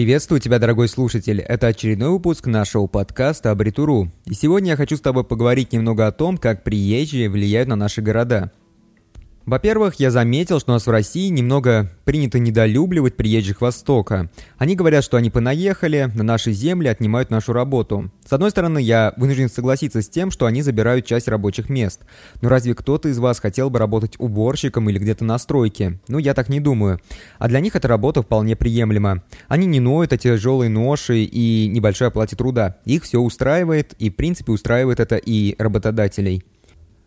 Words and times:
Приветствую 0.00 0.40
тебя, 0.40 0.58
дорогой 0.58 0.88
слушатель. 0.88 1.40
Это 1.40 1.66
очередной 1.66 2.08
выпуск 2.08 2.46
нашего 2.46 2.86
подкаста 2.86 3.50
Абритуру. 3.50 4.10
И 4.24 4.32
сегодня 4.32 4.70
я 4.70 4.76
хочу 4.76 4.96
с 4.96 5.02
тобой 5.02 5.24
поговорить 5.24 5.74
немного 5.74 6.06
о 6.06 6.10
том, 6.10 6.38
как 6.38 6.64
приезжие 6.64 7.28
влияют 7.28 7.68
на 7.68 7.76
наши 7.76 8.00
города. 8.00 8.50
Во-первых, 9.50 9.96
я 9.96 10.12
заметил, 10.12 10.60
что 10.60 10.70
у 10.70 10.74
нас 10.74 10.86
в 10.86 10.90
России 10.90 11.28
немного 11.28 11.90
принято 12.04 12.38
недолюбливать 12.38 13.16
приезжих 13.16 13.60
Востока. 13.60 14.30
Они 14.58 14.76
говорят, 14.76 15.02
что 15.02 15.16
они 15.16 15.28
понаехали, 15.28 16.08
на 16.14 16.22
нашей 16.22 16.52
земле 16.52 16.92
отнимают 16.92 17.30
нашу 17.30 17.52
работу. 17.52 18.12
С 18.24 18.32
одной 18.32 18.52
стороны, 18.52 18.78
я 18.80 19.12
вынужден 19.16 19.50
согласиться 19.50 20.02
с 20.02 20.08
тем, 20.08 20.30
что 20.30 20.46
они 20.46 20.62
забирают 20.62 21.04
часть 21.04 21.26
рабочих 21.26 21.68
мест. 21.68 22.02
Но 22.42 22.48
разве 22.48 22.76
кто-то 22.76 23.08
из 23.08 23.18
вас 23.18 23.40
хотел 23.40 23.70
бы 23.70 23.80
работать 23.80 24.14
уборщиком 24.20 24.88
или 24.88 25.00
где-то 25.00 25.24
на 25.24 25.36
стройке? 25.36 25.98
Ну, 26.06 26.18
я 26.18 26.34
так 26.34 26.48
не 26.48 26.60
думаю. 26.60 27.00
А 27.40 27.48
для 27.48 27.58
них 27.58 27.74
эта 27.74 27.88
работа 27.88 28.22
вполне 28.22 28.54
приемлема. 28.54 29.24
Они 29.48 29.66
не 29.66 29.80
ноют 29.80 30.12
эти 30.12 30.28
тяжелые 30.28 30.68
ноши 30.68 31.24
и 31.24 31.66
небольшой 31.66 32.06
оплате 32.06 32.36
труда. 32.36 32.76
Их 32.84 33.02
все 33.02 33.18
устраивает, 33.18 33.94
и 33.98 34.10
в 34.10 34.14
принципе 34.14 34.52
устраивает 34.52 35.00
это 35.00 35.16
и 35.16 35.56
работодателей. 35.58 36.44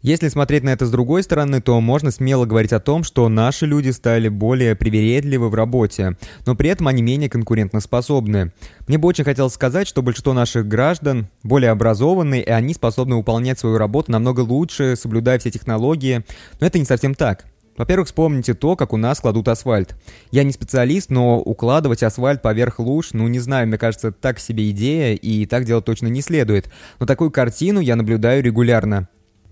Если 0.00 0.28
смотреть 0.28 0.62
на 0.62 0.68
это 0.68 0.86
с 0.86 0.92
другой 0.92 1.24
стороны, 1.24 1.60
то 1.60 1.80
можно 1.80 2.12
смело 2.12 2.46
говорить 2.46 2.72
о 2.72 2.78
том, 2.78 3.02
что 3.02 3.28
наши 3.28 3.66
люди 3.66 3.90
стали 3.90 4.28
более 4.28 4.76
привередливы 4.76 5.48
в 5.48 5.54
работе, 5.56 6.16
но 6.46 6.54
при 6.54 6.70
этом 6.70 6.86
они 6.86 7.02
менее 7.02 7.28
конкурентоспособны. 7.28 8.52
Мне 8.86 8.96
бы 8.96 9.08
очень 9.08 9.24
хотелось 9.24 9.54
сказать, 9.54 9.88
что 9.88 10.02
большинство 10.02 10.32
наших 10.34 10.68
граждан 10.68 11.26
более 11.42 11.72
образованы, 11.72 12.40
и 12.40 12.48
они 12.48 12.74
способны 12.74 13.16
выполнять 13.16 13.58
свою 13.58 13.76
работу 13.76 14.12
намного 14.12 14.40
лучше, 14.42 14.94
соблюдая 14.94 15.40
все 15.40 15.50
технологии, 15.50 16.24
но 16.60 16.68
это 16.68 16.78
не 16.78 16.84
совсем 16.84 17.16
так. 17.16 17.46
Во-первых, 17.76 18.06
вспомните 18.06 18.54
то, 18.54 18.76
как 18.76 18.92
у 18.92 18.96
нас 18.96 19.20
кладут 19.20 19.48
асфальт. 19.48 19.96
Я 20.30 20.44
не 20.44 20.52
специалист, 20.52 21.10
но 21.10 21.40
укладывать 21.40 22.04
асфальт 22.04 22.40
поверх 22.40 22.78
луж, 22.78 23.10
ну 23.14 23.26
не 23.26 23.40
знаю, 23.40 23.66
мне 23.66 23.78
кажется, 23.78 24.12
так 24.12 24.38
себе 24.38 24.70
идея, 24.70 25.14
и 25.14 25.44
так 25.46 25.64
делать 25.64 25.84
точно 25.84 26.06
не 26.06 26.22
следует. 26.22 26.70
Но 27.00 27.06
такую 27.06 27.32
картину 27.32 27.80
я 27.80 27.96
наблюдаю 27.96 28.44
регулярно. 28.44 29.08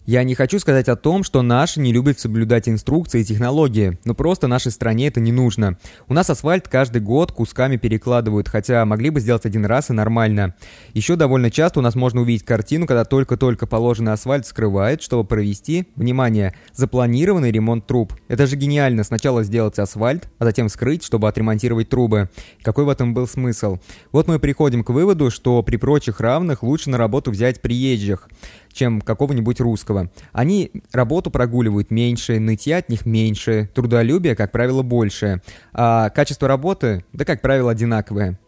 Я 0.06 0.22
не 0.22 0.36
хочу 0.36 0.60
сказать 0.60 0.88
о 0.88 0.94
том, 0.94 1.24
что 1.24 1.42
наши 1.42 1.80
не 1.80 1.92
любят 1.92 2.20
соблюдать 2.20 2.68
инструкции 2.68 3.22
и 3.22 3.24
технологии, 3.24 3.98
но 4.04 4.14
просто 4.14 4.46
нашей 4.46 4.70
стране 4.70 5.08
это 5.08 5.18
не 5.18 5.32
нужно. 5.32 5.78
У 6.06 6.14
нас 6.14 6.30
асфальт 6.30 6.68
каждый 6.68 7.02
год 7.02 7.32
кусками 7.32 7.76
перекладывают, 7.76 8.48
хотя 8.48 8.84
могли 8.84 9.10
бы 9.10 9.18
сделать 9.18 9.46
один 9.46 9.66
раз 9.66 9.90
и 9.90 9.94
нормально. 9.94 10.54
Еще 10.94 11.16
довольно 11.16 11.50
часто 11.50 11.80
у 11.80 11.82
нас 11.82 11.96
можно 11.96 12.20
увидеть 12.20 12.44
картину, 12.44 12.86
когда 12.86 13.04
только-только 13.04 13.66
положенный 13.66 14.12
асфальт 14.12 14.46
скрывает, 14.46 15.02
чтобы 15.02 15.24
провести, 15.24 15.88
внимание, 15.96 16.54
запланированный 16.72 17.50
ремонт 17.50 17.88
труб. 17.88 18.14
Это 18.28 18.46
же 18.46 18.54
гениально, 18.54 19.02
сначала 19.02 19.42
сделать 19.42 19.80
асфальт, 19.80 20.30
а 20.38 20.44
затем 20.44 20.68
скрыть, 20.68 21.02
чтобы 21.02 21.26
отремонтировать 21.26 21.88
трубы. 21.88 22.30
Какой 22.62 22.84
в 22.84 22.90
этом 22.90 23.12
был 23.12 23.26
смысл? 23.26 23.78
Вот 24.12 24.28
мы 24.28 24.38
приходим 24.38 24.84
к 24.84 24.90
выводу, 24.90 25.32
что 25.32 25.64
при 25.64 25.78
прочих 25.78 26.20
равных 26.20 26.62
лучше 26.62 26.90
на 26.90 26.96
работу 26.96 27.32
взять 27.32 27.60
приезжих 27.60 28.28
чем 28.76 29.00
какого-нибудь 29.00 29.60
русского. 29.60 30.10
Они 30.32 30.70
работу 30.92 31.30
прогуливают 31.30 31.90
меньше, 31.90 32.38
нытья 32.38 32.78
от 32.78 32.88
них 32.88 33.06
меньше, 33.06 33.68
трудолюбие, 33.74 34.36
как 34.36 34.52
правило, 34.52 34.82
больше, 34.82 35.42
а 35.72 36.10
качество 36.10 36.46
работы, 36.46 37.04
да, 37.12 37.24
как 37.24 37.40
правило, 37.40 37.70
одинаковое. 37.72 38.38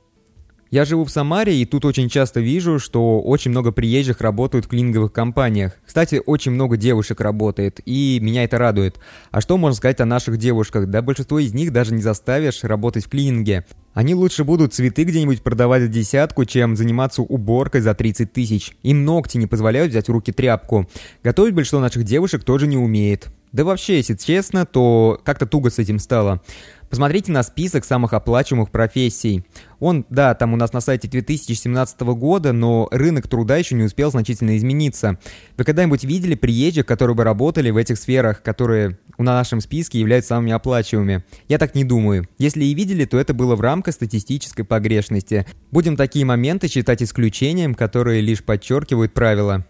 Я 0.70 0.84
живу 0.84 1.05
в 1.05 1.11
Самаре, 1.11 1.56
и 1.56 1.64
тут 1.64 1.86
очень 1.86 2.11
часто 2.11 2.41
вижу, 2.41 2.78
что 2.78 3.20
очень 3.20 3.50
много 3.50 3.72
приезжих 3.72 4.20
работают 4.20 4.66
в 4.66 4.69
клининговых 4.69 5.11
компаниях. 5.12 5.72
Кстати, 5.86 6.20
очень 6.27 6.52
много 6.52 6.77
девушек 6.77 7.22
работает, 7.22 7.80
и 7.86 8.19
меня 8.20 8.44
это 8.44 8.58
радует. 8.58 8.98
А 9.30 9.41
что 9.41 9.56
можно 9.56 9.74
сказать 9.74 10.00
о 10.00 10.05
наших 10.05 10.36
девушках? 10.36 10.91
Да 10.91 11.00
большинство 11.00 11.39
из 11.39 11.55
них 11.55 11.72
даже 11.72 11.94
не 11.94 12.02
заставишь 12.02 12.64
работать 12.64 13.06
в 13.06 13.08
клининге. 13.08 13.64
Они 13.94 14.14
лучше 14.14 14.44
будут 14.44 14.74
цветы 14.74 15.05
где-нибудь 15.05 15.42
продавать 15.42 15.83
за 15.83 15.89
десятку, 15.89 16.45
чем 16.45 16.77
заниматься 16.77 17.23
уборкой 17.23 17.80
за 17.80 17.95
30 17.95 18.30
тысяч. 18.30 18.77
Им 18.83 19.06
ногти 19.06 19.39
не 19.39 19.46
позволяют 19.46 19.90
взять 19.90 20.08
в 20.08 20.12
руки 20.12 20.33
тряпку. 20.33 20.86
Готовить 21.24 21.55
большинство 21.55 21.80
наших 21.80 22.05
девушек 22.05 22.45
тоже 22.45 22.67
не 22.67 22.77
умеет. 22.77 23.29
Да 23.52 23.64
вообще, 23.64 23.96
если 23.96 24.14
честно, 24.14 24.67
то 24.67 25.18
как-то 25.24 25.46
туго 25.46 25.70
с 25.70 25.79
этим 25.79 25.98
стало. 25.98 26.42
Посмотрите 26.90 27.33
на 27.33 27.42
список 27.42 27.85
самых 27.85 28.12
оплачиваемых 28.12 28.70
профессий. 28.70 29.45
Он, 29.80 30.05
да, 30.11 30.34
там 30.34 30.55
у 30.55 30.56
нас 30.56 30.72
на 30.72 30.80
сайте 30.80 31.08
2017 31.08 32.00
года, 32.00 32.52
но 32.52 32.89
рынок 32.90 33.28
труда 33.28 33.56
еще 33.56 33.74
не 33.74 33.84
успел 33.84 34.11
значительно 34.11 34.56
измениться. 34.56 35.18
Вы 35.56 35.64
когда-нибудь 35.64 36.05
видели 36.05 36.34
приезжих, 36.34 36.86
которые 36.86 37.14
бы 37.14 37.24
работали 37.24 37.70
в 37.70 37.77
этих 37.77 37.98
сферах, 37.98 38.42
которые 38.42 38.98
у 39.17 39.22
нашем 39.22 39.61
списке 39.61 40.00
являются 40.00 40.30
самыми 40.30 40.52
оплачиваемыми? 40.52 41.24
Я 41.48 41.58
так 41.58 41.74
не 41.74 41.84
думаю. 41.84 42.28
Если 42.38 42.64
и 42.64 42.74
видели, 42.74 43.05
то 43.05 43.18
это 43.18 43.34
было 43.34 43.56
в 43.56 43.61
рамках 43.61 43.94
статистической 43.94 44.64
погрешности. 44.64 45.46
Будем 45.70 45.96
такие 45.96 46.24
моменты 46.24 46.68
считать 46.68 47.02
исключением, 47.02 47.74
которые 47.74 48.20
лишь 48.20 48.42
подчеркивают 48.42 49.14
правила. 49.14 49.64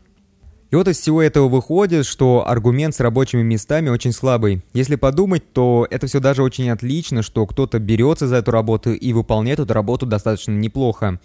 И 0.70 0.76
вот 0.76 0.86
из 0.86 0.98
всего 0.98 1.22
этого 1.22 1.48
выходит, 1.48 2.04
что 2.04 2.46
аргумент 2.46 2.94
с 2.94 3.00
рабочими 3.00 3.42
местами 3.42 3.88
очень 3.88 4.12
слабый. 4.12 4.62
Если 4.74 4.96
подумать, 4.96 5.50
то 5.54 5.86
это 5.90 6.06
все 6.06 6.20
даже 6.20 6.42
очень 6.42 6.68
отлично, 6.68 7.22
что 7.22 7.46
кто-то 7.46 7.78
берется 7.78 8.28
за 8.28 8.36
эту 8.36 8.50
работу 8.50 8.92
и 8.92 9.12
выполняет 9.14 9.60
эту 9.60 9.72
работу 9.72 10.04
достаточно 10.04 10.52
неплохо. 10.52 11.18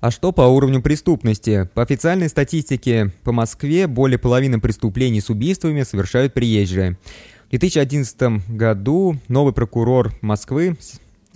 А 0.00 0.10
что 0.10 0.32
по 0.32 0.42
уровню 0.42 0.82
преступности? 0.82 1.70
По 1.74 1.82
официальной 1.82 2.28
статистике, 2.28 3.12
по 3.22 3.30
Москве 3.30 3.86
более 3.86 4.18
половины 4.18 4.60
преступлений 4.60 5.20
с 5.20 5.30
убийствами 5.30 5.82
совершают 5.82 6.34
приезжие. 6.34 6.98
В 7.46 7.50
2011 7.50 8.50
году 8.50 9.20
новый 9.28 9.52
прокурор 9.52 10.12
Москвы 10.20 10.76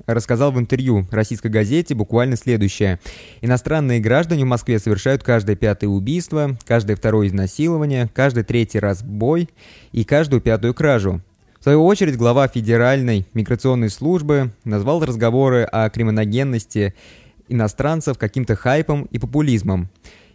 рассказал 0.07 0.53
в 0.53 0.59
интервью 0.59 1.07
российской 1.11 1.49
газете 1.49 1.95
буквально 1.95 2.37
следующее. 2.37 3.01
Иностранные 3.41 4.01
граждане 4.01 4.45
в 4.45 4.49
Москве 4.49 4.79
совершают 4.79 5.23
каждое 5.23 5.57
пятое 5.57 5.91
убийство, 5.91 6.57
каждое 6.67 6.97
второе 6.97 7.29
изнасилование, 7.29 8.09
каждый 8.15 8.45
третий 8.45 8.79
разбой 8.79 9.49
и 9.93 10.05
каждую 10.05 10.41
пятую 10.41 10.75
кражу. 10.75 11.23
В 11.59 11.63
свою 11.65 11.85
очередь, 11.85 12.17
глава 12.17 12.47
Федеральной 12.47 13.27
миграционной 13.35 13.91
службы 13.91 14.53
назвал 14.65 15.05
разговоры 15.05 15.65
о 15.65 15.91
криминогенности 15.91 16.95
иностранцев 17.49 18.17
каким-то 18.17 18.55
хайпом 18.55 19.05
и 19.11 19.19
популизмом. 19.19 19.91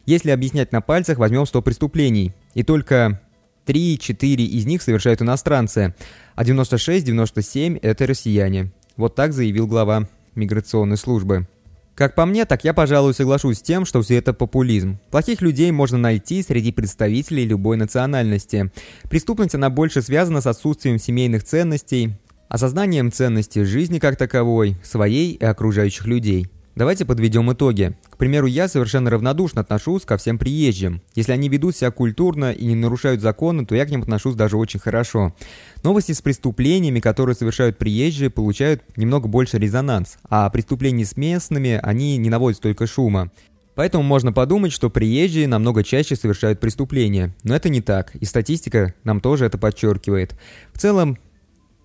Если 0.06 0.31
объяснять 0.31 0.74
на 0.74 0.81
пальцах, 0.81 1.18
возьмем 1.18 1.45
100 1.45 1.62
преступлений, 1.62 2.34
и 2.53 2.63
только 2.63 3.22
3-4 3.66 4.35
из 4.44 4.66
них 4.66 4.81
совершают 4.81 5.22
иностранцы, 5.22 5.95
а 6.35 6.44
96-97– 6.44 7.80
это 7.81 8.06
россияне. 8.06 8.72
Вот 8.95 9.15
так 9.15 9.33
заявил 9.33 9.65
глава 9.65 10.07
миграционной 10.35 10.97
службы. 10.97 11.47
Как 11.95 12.15
по 12.15 12.25
мне, 12.25 12.45
так 12.45 12.63
я, 12.63 12.73
пожалуй, 12.73 13.13
соглашусь 13.13 13.59
с 13.59 13.61
тем, 13.61 13.85
что 13.85 14.01
все 14.01 14.17
это 14.17 14.33
популизм. 14.33 14.99
Плохих 15.11 15.41
людей 15.41 15.71
можно 15.71 15.97
найти 15.97 16.41
среди 16.41 16.71
представителей 16.71 17.45
любой 17.45 17.77
национальности. 17.77 18.71
Преступность, 19.09 19.55
она 19.55 19.69
больше 19.69 20.01
связана 20.01 20.41
с 20.41 20.47
отсутствием 20.47 20.97
семейных 20.97 21.43
ценностей, 21.43 22.15
осознанием 22.49 23.11
ценности 23.11 23.63
жизни 23.63 23.99
как 23.99 24.15
таковой, 24.15 24.77
своей 24.83 25.33
и 25.33 25.43
окружающих 25.43 26.05
людей. 26.05 26.47
Давайте 26.75 27.06
подведем 27.06 27.53
итоги. 27.53 27.95
К 28.09 28.17
примеру, 28.17 28.47
я 28.47 28.67
совершенно 28.67 29.11
равнодушно 29.11 29.61
отношусь 29.61 30.06
ко 30.06 30.17
всем 30.17 30.39
приезжим. 30.39 31.03
Если 31.13 31.31
они 31.31 31.47
ведут 31.47 31.75
себя 31.75 31.91
культурно 31.91 32.51
и 32.51 32.66
не 32.66 32.73
нарушают 32.73 33.22
законы, 33.22 33.63
то 33.63 33.75
я 33.75 33.85
к 33.85 33.91
ним 33.91 34.01
отношусь 34.01 34.34
даже 34.34 34.57
очень 34.57 34.79
хорошо. 34.79 35.35
Новости 35.83 36.13
с 36.13 36.22
преступлениями, 36.23 37.00
которые 37.00 37.35
совершают 37.35 37.78
приезжие, 37.78 38.31
получают 38.31 38.81
немного 38.97 39.28
больше 39.28 39.59
резонанс, 39.59 40.17
а 40.28 40.50
преступления 40.50 41.06
с 41.06 41.16
местными, 41.16 41.79
они 41.83 42.17
не 42.17 42.31
наводят 42.31 42.57
столько 42.57 42.88
шума. 42.88 43.31
Поэтому 43.75 44.03
можно 44.03 44.33
подумать, 44.33 44.72
что 44.72 44.89
приезжие 44.89 45.47
намного 45.47 45.83
чаще 45.83 46.16
совершают 46.16 46.59
преступления. 46.59 47.35
Но 47.44 47.56
это 47.56 47.69
не 47.69 47.81
так, 47.81 48.16
и 48.16 48.25
статистика 48.25 48.95
нам 49.03 49.22
тоже 49.22 49.45
это 49.45 49.59
подчеркивает. 49.59 50.36
В 50.74 50.80
целом, 50.80 51.19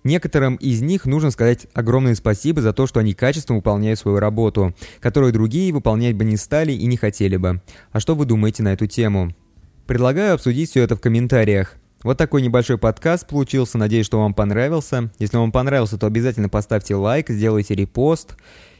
Некоторым 0.09 0.55
из 0.55 0.81
них 0.81 1.05
нужно 1.05 1.29
сказать 1.29 1.67
огромное 1.75 2.15
спасибо 2.15 2.63
за 2.63 2.73
то, 2.73 2.87
что 2.87 2.99
они 2.99 3.13
качественно 3.13 3.57
выполняют 3.57 3.99
свою 3.99 4.17
работу, 4.17 4.73
которую 5.01 5.31
другие 5.31 5.71
выполнять 5.71 6.15
бы 6.15 6.25
не 6.25 6.35
стали 6.35 6.71
и 6.71 6.87
не 6.87 6.97
хотели 6.97 7.37
бы. 7.37 7.61
А 7.91 7.99
что 7.99 8.15
вы 8.15 8.25
думаете 8.25 8.63
на 8.63 8.73
эту 8.73 8.87
тему? 8.87 9.35
Предлагаю 9.85 10.33
обсудить 10.33 10.71
все 10.71 10.81
это 10.81 10.95
в 10.95 10.99
комментариях. 10.99 11.75
Вот 12.01 12.17
такой 12.17 12.41
небольшой 12.41 12.79
подкаст 12.79 13.27
получился, 13.27 13.77
надеюсь, 13.77 14.07
что 14.07 14.19
вам 14.19 14.33
понравился. 14.33 15.11
Если 15.19 15.37
вам 15.37 15.51
понравился, 15.51 15.99
то 15.99 16.07
обязательно 16.07 16.49
поставьте 16.49 16.95
лайк, 16.95 17.29
сделайте 17.29 17.75
репост. 17.75 18.35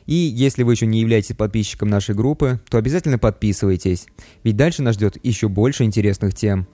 И 0.08 0.16
если 0.16 0.64
вы 0.64 0.74
еще 0.74 0.88
не 0.88 1.00
являетесь 1.00 1.36
подписчиком 1.36 1.90
нашей 1.90 2.16
группы, 2.16 2.60
то 2.72 2.80
обязательно 2.80 3.20
подписывайтесь, 3.20 4.08
ведь 4.44 4.58
дальше 4.58 4.81
нас 4.81 4.96
ждет 4.96 5.20
еще 5.22 5.48
больше 5.48 5.84
интересных 5.84 6.34
тем. 6.34 6.68